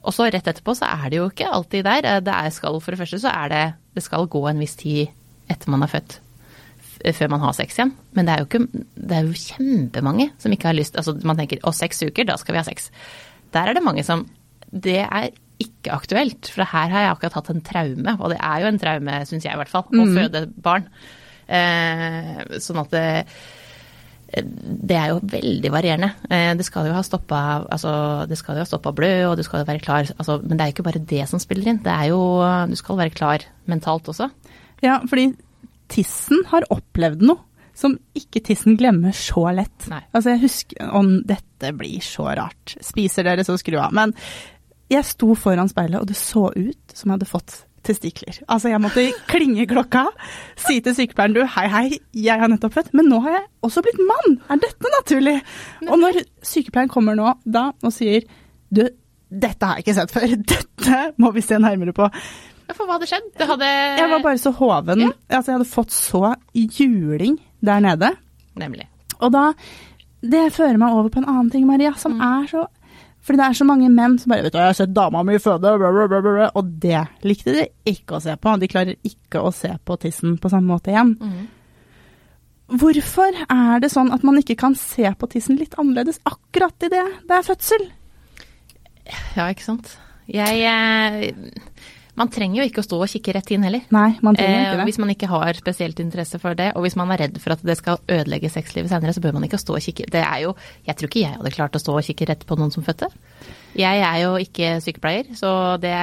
Og 0.08 0.14
så 0.16 0.30
rett 0.32 0.48
etterpå 0.48 0.76
så 0.78 0.88
er 0.88 1.10
det 1.12 1.20
jo 1.20 1.28
ikke 1.32 1.50
alltid 1.52 1.84
der. 1.88 2.06
Eh, 2.06 2.22
Det 2.24 2.34
er 2.34 2.54
skal, 2.56 2.80
for 2.80 2.94
det 2.94 3.02
første 3.02 3.20
så 3.20 3.34
er 3.34 3.50
det 3.52 3.66
Det 3.98 4.04
skal 4.06 4.28
gå 4.30 4.44
en 4.48 4.60
viss 4.62 4.76
tid 4.80 5.10
etter 5.50 5.70
man 5.74 5.84
er 5.84 5.92
født 5.92 6.20
før 7.14 7.30
man 7.30 7.42
har 7.44 7.54
sex 7.54 7.76
igjen. 7.78 7.92
Men 8.16 8.26
det 8.26 8.34
er 8.34 8.40
jo 8.42 8.48
ikke 8.48 8.86
Det 8.96 9.18
er 9.18 9.26
jo 9.28 9.42
kjempemange 9.42 10.32
som 10.42 10.54
ikke 10.54 10.70
har 10.70 10.78
lyst 10.78 10.96
Altså 10.98 11.14
man 11.28 11.38
tenker 11.38 11.60
å 11.64 11.74
seks 11.76 12.02
uker, 12.08 12.26
da 12.26 12.38
skal 12.38 12.56
vi 12.56 12.62
ha 12.62 12.66
sex. 12.68 12.90
Der 13.54 13.70
er 13.70 13.78
det 13.78 13.84
mange 13.86 14.04
som 14.08 14.26
Det 14.72 15.02
er 15.04 15.30
ikke 15.64 15.94
aktuelt, 15.96 16.50
for 16.54 16.68
her 16.70 16.90
har 16.94 17.06
jeg 17.06 17.14
akkurat 17.16 17.38
hatt 17.40 17.52
en 17.54 17.62
traume, 17.66 18.14
og 18.20 18.30
det 18.34 18.38
er 18.44 18.62
jo 18.62 18.68
en 18.72 18.78
traume, 18.82 19.16
syns 19.26 19.46
jeg 19.48 19.54
i 19.56 19.62
hvert 19.62 19.72
fall, 19.72 19.88
å 19.90 20.06
føde 20.14 20.44
barn. 20.62 20.86
Eh, 21.48 22.44
sånn 22.62 22.82
at 22.84 22.92
det, 22.92 23.06
det 24.28 24.98
er 25.00 25.14
jo 25.14 25.22
veldig 25.24 25.72
varierende. 25.72 26.10
Eh, 26.30 26.52
Det 26.60 26.66
skal 26.68 26.90
jo 26.90 26.96
ha 26.98 27.02
stoppa 27.06 27.40
altså, 27.72 28.28
det 28.28 28.38
skal 28.38 28.58
jo 28.60 28.66
ha 28.66 28.70
stoppa 28.70 28.92
blø, 28.96 29.12
og 29.30 29.38
du 29.40 29.44
skal 29.48 29.64
jo 29.64 29.70
være 29.70 29.84
klar. 29.84 30.10
Altså, 30.18 30.38
men 30.44 30.58
det 30.58 30.64
er 30.66 30.72
jo 30.72 30.76
ikke 30.76 30.88
bare 30.90 31.06
det 31.14 31.24
som 31.32 31.40
spiller 31.40 31.72
inn. 31.72 31.82
Det 31.86 31.94
er 31.94 32.10
jo 32.12 32.22
Du 32.70 32.76
skal 32.76 33.00
være 33.00 33.16
klar 33.16 33.46
mentalt 33.72 34.10
også. 34.12 34.30
Ja, 34.84 35.00
fordi 35.08 35.30
tissen 35.88 36.44
har 36.52 36.68
opplevd 36.70 37.24
noe 37.24 37.40
som 37.78 37.94
ikke 38.18 38.42
tissen 38.44 38.76
glemmer 38.76 39.14
så 39.16 39.46
lett. 39.54 39.86
Nei. 39.88 40.02
Altså 40.12 40.34
jeg 40.34 40.42
husker 40.44 40.94
om 40.98 41.22
dette 41.30 41.70
blir 41.78 42.02
så 42.04 42.26
rart. 42.36 42.74
Spiser 42.84 43.24
dere, 43.24 43.46
så 43.46 43.54
skru 43.62 43.78
av. 43.80 43.94
Men 43.94 44.12
jeg 44.92 45.06
sto 45.08 45.34
foran 45.36 45.70
speilet, 45.72 46.00
og 46.02 46.08
det 46.10 46.18
så 46.20 46.48
ut 46.56 46.94
som 46.96 47.10
jeg 47.10 47.18
hadde 47.18 47.30
fått 47.30 47.58
testikler. 47.88 48.40
Altså 48.52 48.72
jeg 48.72 48.82
måtte 48.84 49.04
klinge 49.32 49.68
klokka, 49.70 50.06
si 50.60 50.80
til 50.84 50.96
sykepleieren 50.98 51.36
du, 51.38 51.42
hei 51.56 51.68
hei, 51.72 51.86
jeg 52.16 52.42
har 52.42 52.52
nettopp 52.52 52.76
født, 52.76 52.94
men 52.98 53.10
nå 53.12 53.22
har 53.24 53.38
jeg 53.38 53.46
også 53.68 53.84
blitt 53.86 54.02
mann. 54.10 54.38
Er 54.52 54.62
dette 54.64 54.92
naturlig? 54.98 55.38
Og 55.88 55.96
når 56.02 56.22
sykepleieren 56.46 56.92
kommer 56.92 57.18
nå 57.18 57.32
da 57.46 57.70
og 57.78 57.96
sier 57.96 58.28
du, 58.74 58.84
dette 59.28 59.68
har 59.68 59.80
jeg 59.80 59.88
ikke 59.88 59.98
sett 60.02 60.14
før, 60.14 60.36
dette 60.54 61.02
må 61.22 61.32
vi 61.36 61.44
se 61.46 61.60
nærmere 61.62 61.96
på. 61.96 62.08
For 62.76 62.84
hva 62.84 62.98
hadde 62.98 63.08
skjedd? 63.08 63.28
Det 63.40 63.48
hadde 63.48 63.68
Jeg 63.68 64.12
var 64.12 64.24
bare 64.26 64.40
så 64.42 64.52
hoven. 64.58 65.06
Ja. 65.06 65.12
Altså, 65.30 65.52
jeg 65.54 65.60
hadde 65.60 65.70
fått 65.72 65.94
så 65.96 66.34
juling 66.54 67.38
der 67.64 67.84
nede. 67.84 68.12
Nemlig. 68.60 68.90
Og 69.22 69.32
da 69.34 69.52
Det 70.22 70.48
fører 70.52 70.80
meg 70.82 70.96
over 70.98 71.12
på 71.14 71.22
en 71.22 71.30
annen 71.30 71.50
ting, 71.54 71.64
Maria, 71.70 71.94
som 71.96 72.18
er 72.20 72.48
så 72.50 72.66
Fordi 73.26 73.40
det 73.42 73.46
er 73.50 73.58
så 73.60 73.68
mange 73.68 73.90
menn 73.92 74.16
som 74.20 74.32
bare 74.32 74.44
vet 74.46 74.54
du, 74.54 74.58
'Jeg 74.58 74.68
har 74.68 74.74
sett 74.74 74.94
dama 74.94 75.24
mi 75.24 75.36
føde', 75.36 76.52
og 76.56 76.80
det 76.80 77.08
likte 77.24 77.52
de 77.52 77.68
ikke 77.86 78.16
å 78.16 78.22
se 78.22 78.36
på. 78.36 78.60
De 78.60 78.68
klarer 78.68 78.96
ikke 79.04 79.42
å 79.44 79.52
se 79.52 79.78
på 79.84 80.00
tissen 80.00 80.38
på 80.38 80.50
samme 80.50 80.68
måte 80.68 80.92
igjen. 80.92 81.18
Hvorfor 82.68 83.32
er 83.50 83.80
det 83.80 83.92
sånn 83.92 84.12
at 84.12 84.24
man 84.24 84.38
ikke 84.38 84.58
kan 84.60 84.76
se 84.76 85.08
på 85.16 85.30
tissen 85.32 85.56
litt 85.56 85.76
annerledes 85.80 86.20
akkurat 86.26 86.76
i 86.84 86.90
det 86.90 87.06
det 87.28 87.36
er 87.38 87.48
fødsel? 87.48 87.92
Ja, 89.38 89.48
ikke 89.48 89.64
sant. 89.64 89.98
Jeg 90.28 90.64
eh, 90.68 91.32
Man 92.18 92.30
trenger 92.34 92.64
jo 92.64 92.66
ikke 92.66 92.82
å 92.82 92.86
stå 92.88 92.98
og 93.04 93.10
kikke 93.12 93.34
rett 93.36 93.52
inn 93.54 93.64
heller. 93.68 93.84
Nei, 93.94 94.18
man 94.26 94.36
trenger 94.36 94.56
Eh, 94.58 94.64
ikke 94.66 94.78
det. 94.80 94.86
hvis 94.90 94.98
man 95.04 95.10
ikke 95.14 95.28
har 95.30 95.54
spesielt 95.60 96.00
interesse 96.02 96.40
for 96.42 96.56
det, 96.58 96.72
og 96.76 96.82
hvis 96.82 96.96
man 96.98 97.12
er 97.14 97.18
redd 97.24 97.38
for 97.44 97.54
at 97.54 97.62
det 97.64 97.76
skal 97.78 98.00
ødelegge 98.10 98.50
sexlivet 98.50 98.90
senere, 98.90 99.14
så 99.14 99.22
bør 99.22 99.34
man 99.38 99.44
ikke 99.46 99.60
stå 99.62 99.76
og 99.78 99.84
kikke. 99.86 100.10
Det 100.12 100.24
er 100.26 100.42
jo 100.48 100.56
Jeg 100.88 100.96
tror 100.98 101.08
ikke 101.12 101.22
jeg 101.22 101.36
hadde 101.38 101.52
klart 101.54 101.76
å 101.78 101.80
stå 101.84 101.94
og 102.00 102.04
kikke 102.04 102.28
rett 102.32 102.46
på 102.50 102.58
noen 102.58 102.72
som 102.74 102.84
fødte. 102.84 103.12
Jeg 103.78 104.02
er 104.02 104.18
jo 104.24 104.36
ikke 104.42 104.82
sykepleier, 104.82 105.30
så 105.38 105.78
det, 105.80 105.94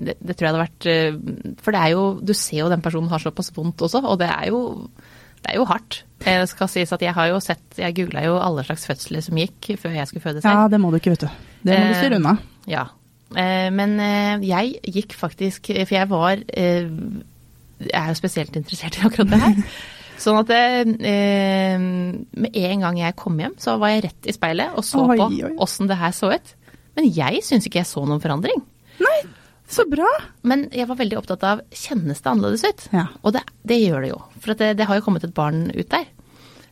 det, 0.00 0.14
det 0.24 0.36
tror 0.36 0.46
jeg 0.48 0.54
hadde 0.54 0.64
vært 0.64 0.86
eh, 0.88 1.56
For 1.60 1.72
det 1.76 1.80
er 1.84 1.90
jo 1.92 2.04
Du 2.24 2.32
ser 2.32 2.62
jo 2.62 2.68
den 2.72 2.80
personen 2.80 3.10
har 3.12 3.18
såpass 3.20 3.52
vondt 3.54 3.82
også, 3.84 4.00
og 4.04 4.18
det 4.18 4.30
er 4.32 4.48
jo 4.48 4.62
det 5.40 5.54
er 5.54 5.56
jo 5.56 5.64
hardt. 5.64 6.02
Eh, 6.20 6.40
Det 6.42 6.48
skal 6.50 6.68
sies 6.68 6.90
at 6.92 7.00
jeg 7.00 7.14
har 7.16 7.28
jo 7.30 7.38
sett 7.40 7.78
Jeg 7.80 7.94
googla 7.96 8.24
jo 8.26 8.34
alle 8.36 8.60
slags 8.64 8.84
fødsler 8.88 9.22
som 9.24 9.36
gikk 9.40 9.70
før 9.80 9.94
jeg 9.96 10.06
skulle 10.08 10.22
føde 10.24 10.42
selv. 10.42 10.52
Ja, 10.52 10.68
det 10.68 10.80
må 10.80 10.90
du 10.92 10.98
ikke, 10.98 11.14
vet 11.16 11.20
du. 11.24 11.28
Det 11.64 11.78
må 11.78 11.86
du 11.86 11.92
Eh, 11.94 12.00
styre 12.02 12.16
unna. 12.20 12.34
Ja. 12.68 12.84
Eh, 13.38 13.68
Men 13.70 13.96
eh, 14.02 14.42
jeg 14.42 14.80
gikk 14.90 15.14
faktisk 15.14 15.68
For 15.70 15.94
jeg 15.94 16.08
var 16.10 16.40
eh, 16.50 16.88
Jeg 17.80 17.94
er 17.94 18.08
jo 18.10 18.18
spesielt 18.18 18.56
interessert 18.58 18.98
i 18.98 19.04
akkurat 19.06 19.30
det 19.30 19.38
her. 19.44 19.60
Sånn 20.20 20.36
at 20.42 20.50
eh, 20.52 21.78
med 21.80 22.56
en 22.60 22.82
gang 22.84 22.98
jeg 23.00 23.16
kom 23.16 23.38
hjem, 23.40 23.54
så 23.56 23.78
var 23.80 23.94
jeg 23.94 24.02
rett 24.04 24.28
i 24.28 24.34
speilet 24.36 24.74
og 24.76 24.84
så 24.84 25.06
Oi, 25.06 25.16
på 25.16 25.28
åssen 25.64 25.88
det 25.88 25.96
her 25.96 26.12
så 26.12 26.28
ut. 26.34 26.50
Men 26.98 27.08
jeg 27.08 27.40
syns 27.46 27.64
ikke 27.64 27.80
jeg 27.80 27.88
så 27.88 28.02
noen 28.04 28.20
forandring. 28.20 28.60
Nei, 29.00 29.20
så 29.70 29.86
bra. 29.88 30.10
Men 30.44 30.66
jeg 30.76 30.90
var 30.90 30.98
veldig 31.00 31.16
opptatt 31.22 31.46
av 31.48 31.62
kjennes 31.72 32.20
det 32.20 32.28
annerledes 32.34 32.66
ut? 32.68 32.84
Ja. 32.92 33.06
Og 33.22 33.32
det, 33.38 33.46
det 33.64 33.78
gjør 33.80 34.04
det 34.04 34.10
jo. 34.12 34.20
For 34.42 34.52
at 34.52 34.60
det, 34.60 34.70
det 34.82 34.90
har 34.90 34.98
jo 35.00 35.06
kommet 35.06 35.24
et 35.24 35.32
barn 35.36 35.70
ut 35.72 35.88
der. 35.94 36.04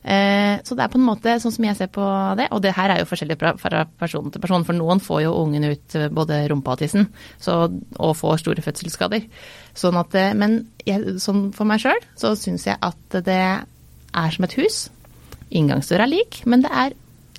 Eh, 0.03 0.59
så 0.63 0.75
det 0.77 0.85
er 0.85 0.91
på 0.93 0.99
en 0.99 1.07
måte 1.07 1.33
sånn 1.43 1.53
som 1.53 1.65
jeg 1.67 1.75
ser 1.75 1.89
på 1.91 2.03
det, 2.39 2.47
og 2.55 2.61
det 2.63 2.71
her 2.77 2.93
er 2.93 3.01
jo 3.01 3.07
forskjellig 3.09 3.35
fra, 3.39 3.83
person 3.99 4.29
til 4.31 4.43
person, 4.43 4.65
for 4.67 4.77
noen 4.77 5.01
får 5.03 5.23
jo 5.25 5.33
ungen 5.41 5.67
ut 5.67 5.97
eh, 5.99 6.07
både 6.13 6.39
rumpa 6.51 6.77
og 6.77 6.83
tissen, 6.83 7.09
og 7.49 8.15
får 8.19 8.39
store 8.43 8.63
fødselsskader. 8.65 9.27
Sånn 9.77 9.99
at, 9.99 10.15
eh, 10.15 10.31
men 10.37 10.61
jeg, 10.87 11.17
sånn 11.23 11.49
for 11.55 11.69
meg 11.69 11.83
sjøl 11.83 11.99
så 12.19 12.33
syns 12.39 12.67
jeg 12.69 12.79
at 12.79 13.19
det 13.25 13.41
er 13.43 14.35
som 14.35 14.47
et 14.47 14.57
hus. 14.59 14.87
Inngangsdøra 15.49 16.07
er 16.07 16.13
lik, 16.15 16.43
men 16.49 16.63
det 16.63 16.71
er 16.71 16.95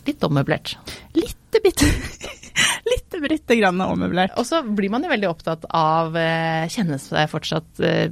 litt 0.07 0.25
ommøblert. 0.27 0.77
Litte 1.17 1.65
bitte 1.65 1.89
bitte 3.23 3.57
grann 3.59 3.81
ommøblert. 3.85 4.33
Og 4.41 4.47
så 4.49 4.63
blir 4.65 4.91
man 4.91 5.05
jo 5.05 5.11
veldig 5.13 5.29
opptatt 5.31 5.65
av 5.77 6.17
eh, 6.17 6.67
kjennes 6.73 7.09
det 7.13 7.27
fortsatt, 7.33 7.81
eh, 7.85 8.09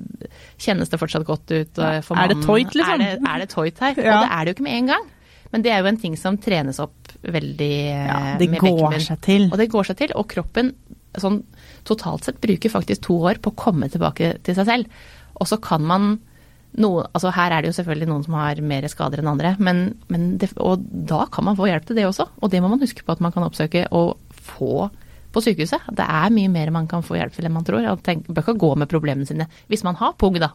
kjennes 0.60 0.90
det 0.92 1.00
fortsatt 1.00 1.26
godt 1.28 1.50
ut 1.54 1.72
for 1.78 2.02
for 2.06 2.16
Er 2.20 2.28
det 2.32 2.36
mannen? 2.38 2.46
toit, 2.46 2.74
liksom? 2.74 3.00
Er 3.00 3.16
det, 3.18 3.30
er 3.34 3.38
det 3.44 3.48
toit 3.54 3.78
her? 3.86 3.94
Ja. 4.08 4.18
Og 4.18 4.26
det 4.26 4.30
er 4.34 4.44
det 4.44 4.52
jo 4.52 4.56
ikke 4.58 4.68
med 4.68 4.78
en 4.82 4.92
gang. 4.94 5.08
Men 5.52 5.62
det 5.64 5.70
er 5.72 5.80
jo 5.80 5.88
en 5.88 5.96
ting 6.02 6.16
som 6.20 6.36
trenes 6.36 6.78
opp 6.84 7.12
veldig 7.24 7.72
eh, 7.88 8.06
Ja, 8.06 8.18
det 8.38 8.50
med 8.52 8.60
går 8.60 8.82
vekten. 8.92 9.06
seg 9.08 9.20
til. 9.24 9.48
Og 9.52 9.56
det 9.58 9.70
går 9.72 9.88
seg 9.88 9.96
til. 10.04 10.12
Og 10.20 10.28
kroppen 10.28 10.74
sånn 11.18 11.40
totalt 11.88 12.26
sett 12.28 12.40
bruker 12.42 12.70
faktisk 12.70 13.06
to 13.08 13.16
år 13.24 13.40
på 13.42 13.50
å 13.54 13.56
komme 13.56 13.88
tilbake 13.88 14.34
til 14.44 14.54
seg 14.58 14.66
selv. 14.68 14.98
Og 15.40 15.48
så 15.48 15.56
kan 15.62 15.82
man 15.88 16.18
noe, 16.78 17.06
altså 17.16 17.30
Her 17.32 17.50
er 17.56 17.62
det 17.64 17.70
jo 17.70 17.76
selvfølgelig 17.78 18.08
noen 18.10 18.24
som 18.26 18.34
har 18.36 18.58
mer 18.60 18.84
skader 18.92 19.22
enn 19.22 19.30
andre, 19.30 19.54
men, 19.58 19.78
men 20.12 20.26
det, 20.38 20.50
og 20.60 20.82
da 21.08 21.22
kan 21.32 21.46
man 21.48 21.56
få 21.56 21.64
hjelp 21.70 21.86
til 21.88 21.96
det 21.96 22.04
også. 22.04 22.26
Og 22.44 22.52
det 22.52 22.60
må 22.60 22.68
man 22.68 22.82
huske 22.84 23.02
på 23.06 23.14
at 23.16 23.22
man 23.24 23.32
kan 23.32 23.46
oppsøke 23.46 23.86
og 23.96 24.18
få 24.48 24.88
på 25.32 25.42
sykehuset. 25.44 25.84
Det 25.92 26.04
er 26.08 26.30
mye 26.32 26.48
mer 26.48 26.70
man 26.74 26.86
kan 26.88 27.02
få 27.04 27.18
hjelp 27.18 27.34
til 27.36 27.44
enn 27.48 27.52
man 27.54 27.66
tror. 27.66 27.84
Og 27.92 28.02
tenk, 28.06 28.26
bør 28.32 28.46
ikke 28.46 28.58
gå 28.62 28.70
med 28.80 28.88
problemene 28.90 29.28
sine. 29.28 29.46
Hvis 29.68 29.84
man 29.84 29.98
har 30.00 30.14
pung, 30.18 30.38
da. 30.40 30.48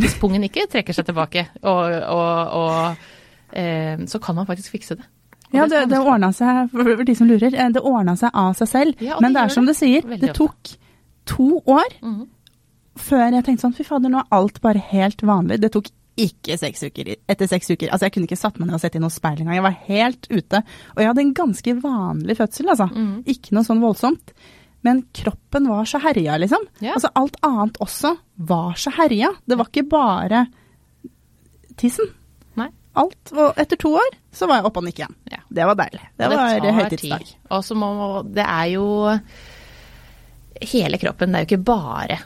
Hvis 0.00 0.16
pungen 0.18 0.42
ikke 0.48 0.64
trekker 0.72 0.96
seg 0.96 1.06
tilbake, 1.06 1.44
og, 1.62 1.92
og, 2.10 2.54
og 2.58 3.58
eh, 3.60 4.00
så 4.10 4.18
kan 4.24 4.34
man 4.40 4.48
faktisk 4.48 4.72
fikse 4.74 4.96
det. 4.98 5.04
Ja, 5.54 5.68
det, 5.70 5.84
det 5.92 6.00
ordna 6.02 6.32
seg, 6.34 6.72
for 6.72 7.04
de 7.06 7.14
som 7.14 7.28
lurer, 7.30 7.52
eh, 7.54 7.68
det 7.76 7.82
ordna 7.86 8.16
seg 8.18 8.32
av 8.34 8.56
seg 8.58 8.70
selv. 8.72 9.04
Ja, 9.04 9.20
Men 9.22 9.36
det 9.36 9.44
er 9.44 9.52
som 9.54 9.68
du 9.68 9.74
sier, 9.76 10.02
det 10.18 10.32
tok 10.34 10.72
to 11.30 11.60
år 11.70 11.92
Mhm. 12.02 12.24
før 12.98 13.22
jeg 13.36 13.44
tenkte 13.46 13.64
sånn 13.68 13.76
fy 13.76 13.84
fader, 13.86 14.10
nå 14.10 14.18
er 14.24 14.32
alt 14.34 14.58
bare 14.64 14.82
helt 14.90 15.22
vanlig. 15.22 15.60
Det 15.62 15.70
tok 15.76 15.92
ikke 16.20 16.56
seks 16.60 16.84
uker 16.86 17.14
etter 17.14 17.48
seks 17.50 17.70
uker. 17.72 17.88
Altså 17.90 18.06
jeg 18.06 18.14
kunne 18.14 18.28
ikke 18.28 18.38
satt 18.38 18.58
meg 18.60 18.68
ned 18.68 18.78
og 18.78 18.82
sett 18.82 18.98
i 18.98 19.02
noe 19.02 19.12
speil 19.12 19.40
engang. 19.40 19.58
Jeg 19.58 19.66
var 19.66 19.78
helt 19.88 20.28
ute. 20.30 20.60
Og 20.94 21.00
jeg 21.02 21.10
hadde 21.10 21.24
en 21.24 21.32
ganske 21.36 21.76
vanlig 21.82 22.36
fødsel, 22.38 22.68
altså. 22.70 22.86
Mm. 22.92 23.16
Ikke 23.34 23.56
noe 23.56 23.66
sånn 23.66 23.82
voldsomt. 23.82 24.34
Men 24.84 25.00
kroppen 25.16 25.70
var 25.72 25.88
så 25.88 25.98
herja, 26.04 26.36
liksom. 26.42 26.66
Yeah. 26.82 26.92
Altså 26.98 27.10
alt 27.16 27.38
annet 27.46 27.80
også 27.82 28.12
var 28.50 28.76
så 28.78 28.92
herja. 28.98 29.32
Det 29.48 29.56
var 29.58 29.70
ikke 29.72 29.86
bare 29.88 30.44
tissen. 31.80 32.12
Nei. 32.60 32.68
Alt. 33.00 33.32
Og 33.32 33.58
etter 33.58 33.80
to 33.80 33.94
år 33.98 34.12
så 34.34 34.46
var 34.50 34.60
jeg 34.60 34.68
oppe 34.68 34.82
og 34.82 34.86
nikke 34.86 35.02
igjen. 35.02 35.16
Ja. 35.32 35.40
Det 35.48 35.66
var 35.70 35.80
deilig. 35.80 36.04
Det 36.04 36.28
det 36.28 36.36
var 36.36 36.78
høytidsdag. 36.78 37.34
Og 37.56 37.64
så 37.64 37.78
må 37.78 37.90
Det 38.28 38.44
er 38.44 38.68
jo 38.74 38.86
hele 40.74 41.00
kroppen. 41.02 41.32
Det 41.32 41.40
er 41.40 41.46
jo 41.46 41.50
ikke 41.50 41.66
bare 41.72 42.20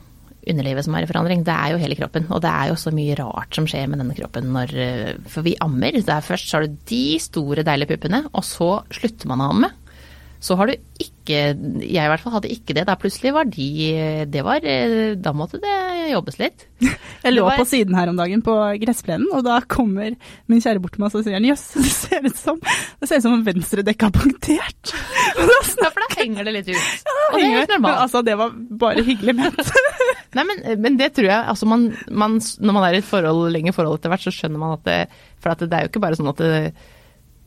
underlivet 0.51 0.85
som 0.87 0.95
er 0.99 1.07
i 1.07 1.11
forandring, 1.11 1.43
det 1.47 1.55
er 1.55 1.75
jo 1.75 1.81
hele 1.83 1.97
kroppen. 1.99 2.29
Og 2.35 2.41
det 2.45 2.51
er 2.53 2.71
jo 2.73 2.79
så 2.81 2.93
mye 2.95 3.17
rart 3.21 3.55
som 3.59 3.67
skjer 3.71 3.89
med 3.93 4.01
denne 4.03 4.17
kroppen 4.19 4.49
når 4.55 4.77
eh, 4.79 5.13
For 5.33 5.47
vi 5.47 5.57
ammer. 5.65 5.99
Det 5.99 6.15
er 6.15 6.25
først 6.25 6.49
så 6.51 6.59
har 6.61 6.67
du 6.69 6.79
de 6.91 7.03
store, 7.23 7.67
deilige 7.67 7.95
puppene, 7.97 8.25
og 8.33 8.45
så 8.47 8.73
slutter 8.95 9.31
man 9.33 9.45
å 9.45 9.53
amme. 9.57 9.73
Så 10.39 10.55
har 10.55 10.69
du 10.71 10.77
ikke 11.03 11.35
Jeg 11.83 11.99
i 11.99 12.09
hvert 12.13 12.23
fall 12.23 12.33
hadde 12.37 12.49
ikke 12.55 12.75
det. 12.77 12.85
Da 12.87 12.95
plutselig 12.97 13.33
var 13.35 13.49
de 13.51 13.65
Det 14.31 14.45
var 14.47 14.63
eh, 14.63 15.17
Da 15.19 15.33
måtte 15.35 15.59
det 15.61 15.73
jobbes 16.13 16.39
litt. 16.39 16.63
Jeg 17.25 17.35
lå 17.35 17.43
var- 17.43 17.59
på 17.59 17.67
siden 17.67 17.97
her 17.99 18.07
om 18.13 18.17
dagen 18.17 18.45
på 18.47 18.55
gressplenen, 18.79 19.27
og 19.35 19.43
da 19.45 19.57
kommer 19.67 20.15
min 20.47 20.63
kjære 20.63 20.79
bort 20.81 20.95
til 20.95 21.03
meg 21.03 21.11
og 21.19 21.25
sier 21.27 21.35
han 21.35 21.49
jøss, 21.49 21.65
det 21.83 21.91
ser 21.91 22.23
ut 22.31 22.39
som 22.39 22.61
det 22.63 23.09
ser 23.11 23.19
ut 23.19 23.27
som 23.27 23.35
om 23.35 23.43
venstredekket 23.51 24.07
er 24.09 24.15
punktert. 24.15 24.95
Ja, 25.39 25.91
for 25.95 26.03
da 26.03 26.07
henger 26.19 26.47
det 26.49 26.53
litt 26.57 26.69
ut. 26.73 27.11
Og 27.33 27.37
det 27.39 27.45
er 27.45 27.53
helt 27.53 27.69
Men 27.71 27.83
normalt. 27.83 28.01
altså, 28.07 28.23
det 28.27 28.35
var 28.41 28.55
bare 28.81 29.05
hyggelig 29.07 29.35
ment. 29.39 29.59
Nei, 30.37 30.45
men, 30.45 30.59
men 30.85 30.97
det 31.01 31.13
tror 31.17 31.25
jeg 31.31 31.45
altså 31.49 31.65
man, 31.71 31.87
man, 32.11 32.35
Når 32.61 32.75
man 32.77 32.85
er 32.85 32.99
i 32.99 33.01
et 33.01 33.07
forhold, 33.09 33.47
lenge 33.55 33.73
forhold 33.73 33.97
etter 33.99 34.13
hvert, 34.13 34.25
så 34.27 34.33
skjønner 34.35 34.61
man 34.61 34.75
at 34.77 34.83
det 34.85 34.97
For 35.41 35.55
at 35.55 35.63
det 35.65 35.73
er 35.73 35.87
jo 35.87 35.89
ikke 35.93 36.03
bare 36.05 36.19
sånn 36.19 36.29
at 36.29 36.43
det, 36.43 36.73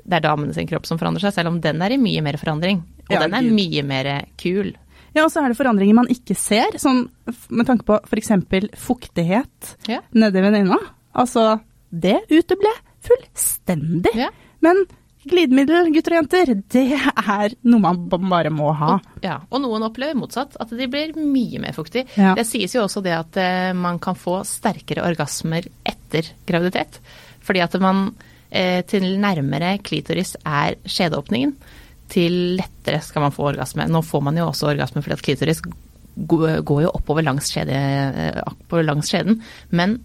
det 0.05 0.17
er 0.17 0.23
damene 0.25 0.53
sin 0.57 0.65
kropp 0.69 0.87
som 0.89 0.97
forandrer 0.97 1.21
seg, 1.27 1.35
selv 1.35 1.51
om 1.51 1.59
den 1.61 1.81
er 1.85 1.93
i 1.93 1.99
mye 2.01 2.23
mer 2.25 2.39
forandring. 2.41 2.79
Og 3.05 3.13
Ja, 3.13 3.19
den 3.21 3.35
er 3.37 3.45
Gud. 3.45 3.53
mye 3.59 3.83
mer 3.85 4.09
kul. 4.41 4.71
Ja, 5.13 5.25
og 5.25 5.29
så 5.33 5.43
er 5.43 5.51
det 5.51 5.57
forandringer 5.59 5.93
man 5.97 6.07
ikke 6.09 6.33
ser, 6.39 6.73
sånn 6.79 7.03
med 7.51 7.67
tanke 7.67 7.83
på 7.85 7.97
f.eks. 8.07 8.31
fuktighet 8.79 9.75
Ja. 9.91 9.99
nedi 10.15 10.41
venninna. 10.41 10.77
Altså, 11.13 11.59
det 11.91 12.17
uteble 12.31 12.71
fullstendig. 13.03 14.13
Ja. 14.15 14.29
Men 14.63 14.85
glidemiddel, 15.27 15.91
gutter 15.93 16.15
og 16.15 16.19
jenter, 16.21 16.53
det 16.73 16.85
er 16.97 17.55
noe 17.67 17.81
man 17.83 18.29
bare 18.31 18.51
må 18.53 18.71
ha. 18.77 18.95
Ja, 19.23 19.39
og 19.49 19.63
noen 19.63 19.85
opplever 19.85 20.17
motsatt, 20.17 20.57
at 20.61 20.73
de 20.77 20.87
blir 20.91 21.13
mye 21.17 21.61
mer 21.61 21.75
fuktige. 21.77 22.07
Ja. 22.17 22.33
Det 22.37 22.47
sies 22.49 22.73
jo 22.75 22.85
også 22.85 23.03
det 23.05 23.13
at 23.17 23.39
eh, 23.41 23.69
man 23.77 23.99
kan 24.01 24.17
få 24.17 24.39
sterkere 24.47 25.05
orgasmer 25.05 25.67
etter 25.87 26.31
graviditet. 26.47 26.99
Fordi 27.45 27.63
at 27.63 27.77
man 27.81 28.09
eh, 28.49 28.81
til 28.89 29.07
nærmere 29.21 29.77
klitoris 29.85 30.35
er 30.41 30.79
skjedeåpningen, 30.85 31.55
til 32.11 32.57
lettere 32.57 32.99
skal 33.05 33.23
man 33.23 33.35
få 33.35 33.51
orgasme. 33.53 33.87
Nå 33.87 34.01
får 34.03 34.25
man 34.25 34.39
jo 34.41 34.49
også 34.49 34.73
orgasme 34.73 35.03
fordi 35.03 35.15
at 35.15 35.25
klitoris 35.25 35.61
går 36.27 36.81
jo 36.83 36.91
oppover 36.91 37.23
langs, 37.23 37.53
skjede, 37.53 37.77
eh, 37.77 38.41
oppover 38.43 38.83
langs 38.83 39.11
skjeden, 39.13 39.39
men 39.71 39.99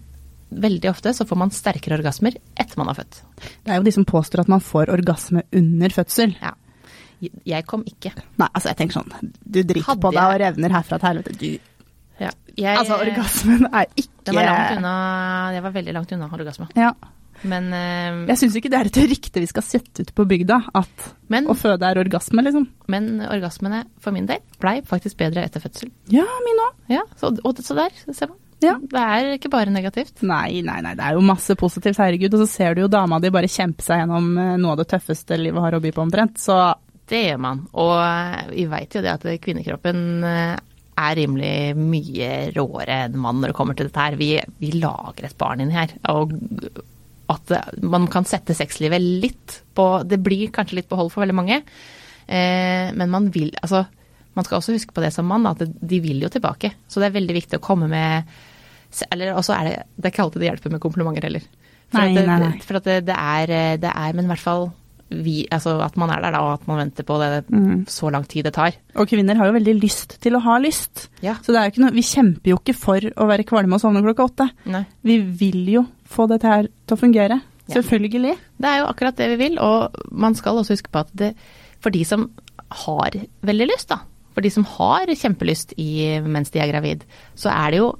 veldig 0.49 0.89
ofte 0.91 1.13
så 1.13 1.25
får 1.27 1.39
man 1.39 1.51
sterkere 1.53 1.97
orgasmer 1.99 2.37
etter 2.55 2.79
man 2.79 2.91
har 2.91 2.99
født. 3.01 3.19
Det 3.65 3.73
er 3.73 3.81
jo 3.81 3.87
de 3.87 3.93
som 3.95 4.07
påstår 4.07 4.45
at 4.45 4.51
man 4.51 4.63
får 4.63 4.91
orgasme 4.93 5.43
under 5.55 5.93
fødsel. 5.93 6.37
Ja. 6.41 6.53
Jeg 7.47 7.65
kom 7.65 7.81
ikke. 7.89 8.11
Nei, 8.37 8.47
altså 8.51 8.69
jeg 8.69 8.77
tenker 8.81 8.99
sånn, 8.99 9.31
du 9.41 9.63
driter 9.63 9.87
Hadde 9.87 10.03
på 10.03 10.11
deg 10.13 10.33
og 10.35 10.39
revner 10.43 10.75
herfra 10.77 10.99
til 11.01 11.11
helvete. 11.11 11.37
Du, 11.41 11.73
Ja. 12.17 12.31
Jeg, 12.57 12.73
altså 12.73 12.95
orgasmen 12.97 13.67
er 13.69 13.85
ikke 13.93 14.23
Den 14.25 14.37
var 14.39 14.47
langt 14.47 14.79
unna, 14.79 14.93
jeg 15.53 15.63
var 15.67 15.73
veldig 15.75 15.93
langt 15.93 16.13
unna 16.15 16.29
orgasme. 16.33 16.65
Ja. 16.77 16.95
Men, 17.45 17.67
uh, 17.69 18.25
Jeg 18.31 18.39
syns 18.41 18.55
ikke 18.57 18.71
det 18.73 18.79
er 18.79 18.89
et 18.89 18.97
rykte 19.11 19.43
vi 19.43 19.49
skal 19.49 19.65
sette 19.65 20.05
ut 20.05 20.13
på 20.17 20.25
bygda, 20.29 20.57
at 20.77 21.05
men, 21.29 21.45
å 21.45 21.53
føde 21.57 21.85
er 21.85 22.01
orgasme, 22.01 22.41
liksom. 22.47 22.65
men 22.89 23.21
orgasmene 23.27 23.83
for 24.01 24.15
min 24.15 24.25
del 24.29 24.41
blei 24.61 24.79
faktisk 24.85 25.19
bedre 25.19 25.45
etter 25.45 25.61
fødsel. 25.61 25.91
Ja, 26.13 26.25
min 26.47 26.63
òg. 26.65 26.73
Ja, 26.97 27.05
så, 27.19 27.33
og, 27.37 27.61
så 27.61 27.77
der, 27.77 27.93
ser 28.09 28.31
man. 28.33 28.39
Ja. 28.63 28.73
Det 28.81 29.01
er 29.01 29.35
ikke 29.35 29.51
bare 29.53 29.73
negativt. 29.73 30.23
Nei, 30.25 30.63
nei, 30.65 30.79
nei, 30.81 30.95
det 30.97 31.05
er 31.05 31.17
jo 31.17 31.25
masse 31.25 31.53
positivt, 31.59 31.99
herregud. 32.01 32.33
Og 32.33 32.43
så 32.45 32.49
ser 32.49 32.73
du 32.75 32.83
jo 32.85 32.91
dama 32.91 33.19
di 33.21 33.31
bare 33.33 33.51
kjempe 33.51 33.85
seg 33.85 34.01
gjennom 34.01 34.31
eh, 34.41 34.55
noe 34.61 34.73
av 34.73 34.81
det 34.81 34.87
tøffeste 34.95 35.37
livet 35.37 35.61
har 35.61 35.77
å 35.77 35.81
by 35.83 35.93
på 35.93 36.05
omtrent. 36.07 36.41
Så 36.41 36.57
Det 37.07 37.21
gjør 37.27 37.43
man. 37.43 37.61
Og 37.77 37.93
eh, 38.01 38.49
vi 38.55 38.65
veit 38.71 38.97
jo 38.97 39.03
det 39.05 39.13
at 39.13 39.27
kvinnekroppen 39.43 40.01
eh, 40.25 40.55
er 40.97 41.17
rimelig 41.19 41.77
mye 41.77 42.29
råere 42.55 43.03
enn 43.05 43.19
mann 43.21 43.43
når 43.43 43.53
det 43.53 43.57
kommer 43.59 43.77
til 43.77 43.91
dette 43.91 44.07
her. 44.07 44.17
Vi, 44.19 44.31
vi 44.63 44.73
lager 44.79 45.29
et 45.29 45.37
barn 45.37 45.61
inni 45.61 45.77
her. 45.77 45.93
Og 46.15 46.33
at 47.29 47.53
man 47.83 48.07
kan 48.09 48.25
sette 48.25 48.55
sexlivet 48.55 49.03
litt 49.03 49.59
på 49.75 49.85
Det 50.07 50.17
blir 50.23 50.49
kanskje 50.55 50.79
litt 50.79 50.89
på 50.89 50.97
hold 50.97 51.11
for 51.13 51.21
veldig 51.25 51.37
mange. 51.37 51.61
Eh, 52.25 52.89
men 52.97 53.11
man 53.13 53.29
vil 53.31 53.53
Altså, 53.61 53.85
man 54.33 54.45
skal 54.45 54.59
også 54.59 54.75
huske 54.75 54.93
på 54.93 55.01
det 55.01 55.13
som 55.13 55.27
mann, 55.29 55.47
at 55.49 55.61
de 55.63 55.99
vil 56.01 56.21
jo 56.21 56.29
tilbake. 56.29 56.73
Så 56.87 57.01
det 57.01 57.09
er 57.09 57.17
veldig 57.17 57.35
viktig 57.39 57.59
å 57.59 57.63
komme 57.63 57.89
med 57.89 58.37
Eller 59.11 59.33
også 59.37 59.53
er 59.57 59.63
det 59.69 59.75
Det 59.97 60.05
er 60.05 60.13
ikke 60.15 60.23
alltid 60.25 60.41
det 60.41 60.49
hjelper 60.51 60.71
med 60.73 60.81
komplimenter 60.83 61.27
heller. 61.29 61.45
For 61.91 61.99
Nei, 62.01 62.09
at 62.09 62.15
det, 62.19 62.25
nei, 62.27 62.39
nei. 62.43 62.59
For 62.65 62.79
at 62.79 62.83
det, 62.89 62.97
det, 63.07 63.15
er, 63.15 63.77
det 63.79 63.91
er 63.93 64.13
Men 64.17 64.25
i 64.27 64.31
hvert 64.33 64.43
fall 64.43 64.69
vi, 65.07 65.45
altså 65.55 65.77
at 65.79 65.95
man 65.95 66.09
er 66.11 66.19
der 66.19 66.33
da, 66.35 66.41
og 66.43 66.57
at 66.57 66.65
man 66.67 66.81
venter 66.81 67.05
på 67.07 67.15
det 67.21 67.45
Mm. 67.47 67.85
så 67.87 68.09
lang 68.11 68.25
tid 68.27 68.43
det 68.43 68.51
tar. 68.57 68.73
Og 68.99 69.07
kvinner 69.07 69.37
har 69.39 69.47
jo 69.47 69.53
veldig 69.55 69.75
lyst 69.79 70.17
til 70.19 70.35
å 70.35 70.41
ha 70.43 70.57
lyst. 70.59 71.05
Ja. 71.23 71.37
Så 71.41 71.55
er 71.55 71.71
noe, 71.79 71.93
vi 71.95 72.03
kjemper 72.03 72.51
jo 72.51 72.57
ikke 72.59 72.75
for 72.75 72.99
å 72.99 73.27
være 73.29 73.45
kvalme 73.47 73.77
og 73.77 73.79
sovne 73.79 74.01
klokka 74.03 74.25
åtte. 74.27 74.49
Nei. 74.67 74.83
Vi 75.07 75.15
vil 75.39 75.61
jo 75.77 75.85
få 76.11 76.27
dette 76.27 76.43
her 76.51 76.67
til 76.67 76.97
å 76.97 76.99
fungere. 76.99 77.39
Ja. 77.69 77.77
Selvfølgelig. 77.77 78.35
Det 78.59 78.67
er 78.67 78.81
jo 78.81 78.89
akkurat 78.91 79.15
det 79.15 79.29
vi 79.31 79.39
vil, 79.45 79.55
og 79.63 79.95
man 80.11 80.35
skal 80.35 80.59
også 80.59 80.75
huske 80.75 80.91
på 80.91 80.99
at 81.05 81.15
det, 81.15 81.31
for 81.79 81.89
de 81.95 82.03
som 82.03 82.27
har 82.83 83.15
veldig 83.47 83.69
lyst, 83.71 83.87
da, 83.95 84.01
for 84.35 84.43
de 84.43 84.51
som 84.51 84.67
har 84.75 85.07
kjempelyst 85.07 85.71
i, 85.79 86.19
mens 86.27 86.51
de 86.51 86.59
er 86.59 86.67
gravid, 86.73 87.07
så 87.33 87.47
er 87.55 87.71
det 87.71 87.79
jo 87.79 87.93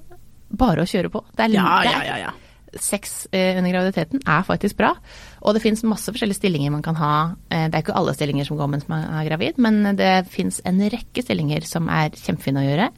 bare 0.49 0.83
å 0.83 0.89
kjøre 0.89 1.11
på. 1.13 1.23
Det 1.35 1.47
er, 1.47 1.55
ja, 1.57 1.77
ja, 1.85 2.17
ja. 2.27 2.33
Sex 2.77 3.27
eh, 3.31 3.55
under 3.57 3.71
graviditeten 3.71 4.21
er 4.27 4.43
faktisk 4.45 4.77
bra, 4.77 4.91
og 5.39 5.55
det 5.55 5.63
finnes 5.63 5.85
masse 5.87 6.11
forskjellige 6.11 6.41
stillinger 6.41 6.73
man 6.73 6.83
kan 6.85 6.97
ha. 6.99 7.13
Eh, 7.49 7.67
det 7.71 7.79
er 7.79 7.85
ikke 7.85 7.95
alle 7.97 8.13
stillinger 8.15 8.47
som 8.47 8.59
går 8.59 8.69
mens 8.73 8.89
man 8.91 9.07
er 9.07 9.29
gravid, 9.29 9.61
men 9.63 9.95
det 9.97 10.27
finnes 10.33 10.59
en 10.67 10.83
rekke 10.83 11.23
stillinger 11.23 11.65
som 11.67 11.89
er 11.91 12.15
kjempefine 12.15 12.61
å 12.61 12.67
gjøre. 12.67 12.89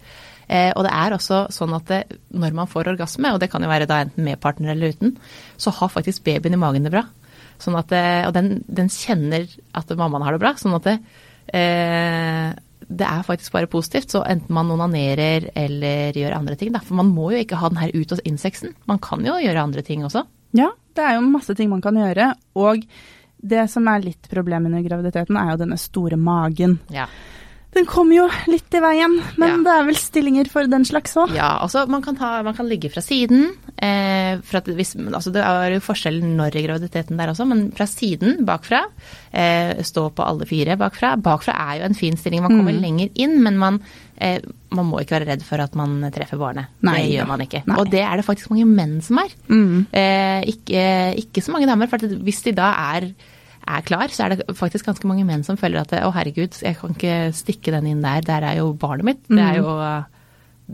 Eh, 0.49 0.71
og 0.73 0.83
det 0.87 0.93
er 0.97 1.13
også 1.13 1.43
sånn 1.53 1.75
at 1.77 1.91
det, 1.91 2.01
når 2.33 2.57
man 2.57 2.69
får 2.69 2.91
orgasme, 2.95 3.33
og 3.33 3.39
det 3.41 3.51
kan 3.53 3.63
jo 3.63 3.71
være 3.71 3.87
da 3.89 4.01
enten 4.05 4.25
med 4.25 4.41
partner 4.41 4.73
eller 4.73 4.95
uten, 4.95 5.15
så 5.61 5.73
har 5.77 5.93
faktisk 5.93 6.25
babyen 6.25 6.57
i 6.57 6.61
magen 6.61 6.87
det 6.87 6.93
bra. 6.95 7.05
Sånn 7.59 7.75
at 7.75 7.91
og 7.91 8.33
den, 8.33 8.61
den 8.71 8.87
kjenner 8.87 9.43
at 9.75 9.89
mammaen 9.99 10.23
har 10.23 10.33
det 10.33 10.41
bra. 10.41 10.53
Sånn 10.57 10.77
at 10.77 10.85
det, 10.87 10.95
eh, 11.51 12.53
det 12.89 13.05
er 13.05 13.21
faktisk 13.23 13.53
bare 13.53 13.67
positivt. 13.69 14.09
Så 14.11 14.23
enten 14.25 14.53
man 14.55 14.71
onanerer 14.73 15.49
eller 15.55 16.11
gjør 16.17 16.35
andre 16.39 16.55
ting, 16.57 16.71
da. 16.73 16.81
For 16.83 16.97
man 16.97 17.11
må 17.13 17.29
jo 17.31 17.43
ikke 17.43 17.59
ha 17.61 17.69
den 17.69 17.77
her 17.77 17.91
ut- 17.93 18.09
hos 18.15 18.21
innsexen. 18.25 18.73
Man 18.89 18.99
kan 18.99 19.23
jo 19.25 19.37
gjøre 19.37 19.61
andre 19.61 19.81
ting 19.85 20.03
også. 20.07 20.25
Ja, 20.57 20.71
det 20.97 21.03
er 21.05 21.15
jo 21.19 21.21
masse 21.29 21.53
ting 21.55 21.69
man 21.69 21.81
kan 21.85 21.95
gjøre. 21.95 22.31
Og 22.57 22.81
det 23.41 23.69
som 23.69 23.87
er 23.87 24.01
litt 24.03 24.27
problemet 24.31 24.71
under 24.73 24.81
graviditeten, 24.83 25.37
er 25.37 25.51
jo 25.53 25.59
denne 25.61 25.77
store 25.79 26.17
magen. 26.17 26.79
Ja. 26.91 27.05
Den 27.75 27.85
kom 27.85 28.09
jo 28.11 28.23
litt 28.49 28.73
i 28.73 28.79
veien, 28.81 29.19
men 29.37 29.49
Ja. 29.49 29.57
det 29.61 29.73
er 29.77 29.83
vel 29.85 29.95
stillinger 29.95 30.47
for 30.49 30.65
den 30.65 30.83
slags 30.89 31.13
òg. 31.21 31.35
Ja, 31.37 31.59
altså 31.61 31.83
man 31.87 32.01
kan, 32.01 32.15
ta, 32.17 32.41
man 32.41 32.55
kan 32.57 32.65
ligge 32.67 32.89
fra 32.89 32.99
siden. 33.05 33.51
Eh, 33.77 34.39
hvis, 34.41 34.95
altså 34.97 35.31
det 35.31 35.43
er 35.45 35.75
jo 35.75 35.79
forskjell 35.85 36.17
når 36.23 36.55
i 36.57 36.63
graviditeten 36.65 37.15
der 37.21 37.29
også, 37.29 37.45
men 37.47 37.71
fra 37.77 37.85
siden, 37.85 38.43
bakfra. 38.43 38.81
Eh, 39.31 39.83
stå 39.85 40.07
på 40.17 40.25
alle 40.25 40.47
fire 40.49 40.75
bakfra. 40.81 41.13
Bakfra 41.21 41.53
er 41.69 41.79
jo 41.79 41.85
en 41.91 41.93
fin 42.01 42.17
stilling, 42.17 42.41
man 42.41 42.57
kommer 42.57 42.73
Mm. 42.73 42.81
lenger 42.81 43.09
inn, 43.15 43.37
men 43.43 43.57
man, 43.61 43.79
eh, 44.17 44.39
man 44.71 44.85
må 44.89 44.99
ikke 45.01 45.19
være 45.21 45.27
redd 45.27 45.43
for 45.43 45.61
at 45.61 45.75
man 45.75 46.01
treffer 46.11 46.39
barnet. 46.41 46.67
Nei 46.81 47.03
det 47.05 47.19
gjør 47.19 47.27
man 47.27 47.39
ikke. 47.45 47.63
Nei. 47.67 47.77
Og 47.77 47.89
det 47.91 48.01
er 48.01 48.15
det 48.17 48.25
faktisk 48.25 48.49
mange 48.49 48.65
menn 48.65 48.99
som 49.01 49.19
er. 49.19 49.29
Mm. 49.47 49.85
Eh, 49.93 50.41
ikke, 50.47 51.15
ikke 51.21 51.41
så 51.45 51.51
mange 51.53 51.67
damer, 51.67 51.87
for 51.87 51.99
hvis 51.99 52.41
de 52.43 52.51
da 52.51 52.73
er 52.95 53.13
er 53.67 53.81
klar, 53.85 54.07
så 54.13 54.25
er 54.25 54.35
det 54.35 54.45
faktisk 54.57 54.85
ganske 54.87 55.07
mange 55.09 55.25
menn 55.27 55.43
som 55.45 55.57
føler 55.59 55.81
at 55.81 55.91
å 56.03 56.13
herregud, 56.15 56.55
jeg 56.63 56.77
kan 56.79 56.95
ikke 56.95 57.17
stikke 57.35 57.71
den 57.75 57.87
inn 57.91 58.01
der, 58.05 58.21
der 58.25 58.45
er 58.51 58.55
jo 58.61 58.71
barnet 58.73 59.05
mitt. 59.05 59.21
Det 59.27 59.37
er 59.39 59.59
Mm. 59.59 59.63
jo 59.63 60.05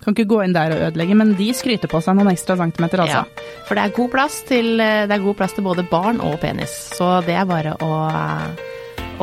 Kan 0.04 0.12
ikke 0.14 0.28
gå 0.28 0.42
inn 0.44 0.52
der 0.52 0.74
og 0.76 0.82
ødelegge, 0.90 1.16
men 1.16 1.30
de 1.40 1.46
skryter 1.56 1.88
på 1.88 2.02
seg 2.04 2.18
noen 2.18 2.28
ekstra 2.28 2.58
centimeter, 2.60 3.00
altså. 3.00 3.22
Ja, 3.24 3.62
for 3.64 3.76
det 3.80 3.84
er 3.86 3.94
god 3.96 4.10
plass 4.12 4.42
til, 4.44 4.76
det 4.78 5.10
er 5.16 5.24
god 5.24 5.38
plass 5.40 5.54
til 5.56 5.64
både 5.64 5.86
barn 5.90 6.20
og 6.20 6.36
penis. 6.42 6.74
Så 6.98 7.22
det 7.24 7.32
er 7.40 7.46
bare 7.48 7.78
å, 7.80 7.92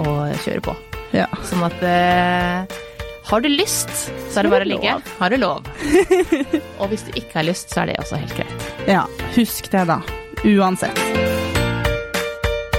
å 0.00 0.04
kjøre 0.46 0.62
på. 0.64 0.72
Ja. 1.12 1.26
Sånn 1.44 1.60
at 1.68 1.76
eh, 1.84 2.64
har 3.28 3.44
du 3.44 3.50
lyst, 3.52 3.92
så 4.32 4.40
er 4.40 4.48
det 4.48 4.54
bare 4.54 4.64
å 4.64 4.70
ligge. 4.72 4.96
Har 5.20 5.28
du 5.28 5.36
lov. 5.36 5.68
og 6.80 6.88
hvis 6.88 7.04
du 7.04 7.12
ikke 7.20 7.42
har 7.42 7.44
lyst, 7.50 7.68
så 7.68 7.82
er 7.84 7.92
det 7.92 8.00
også 8.00 8.16
helt 8.24 8.34
greit. 8.40 8.66
ja. 8.88 9.04
Husk 9.36 9.68
det, 9.76 9.84
da. 9.92 10.00
Uansett. 10.42 11.31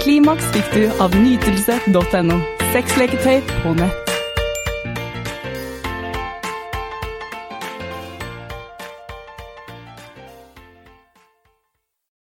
Klimaks 0.04 0.50
fikk 0.52 0.74
du 0.76 0.82
av 1.00 1.16
nytelse.no. 1.16 2.40
Sexleketøy 2.74 3.40
på 3.64 3.78
nett. 3.80 4.03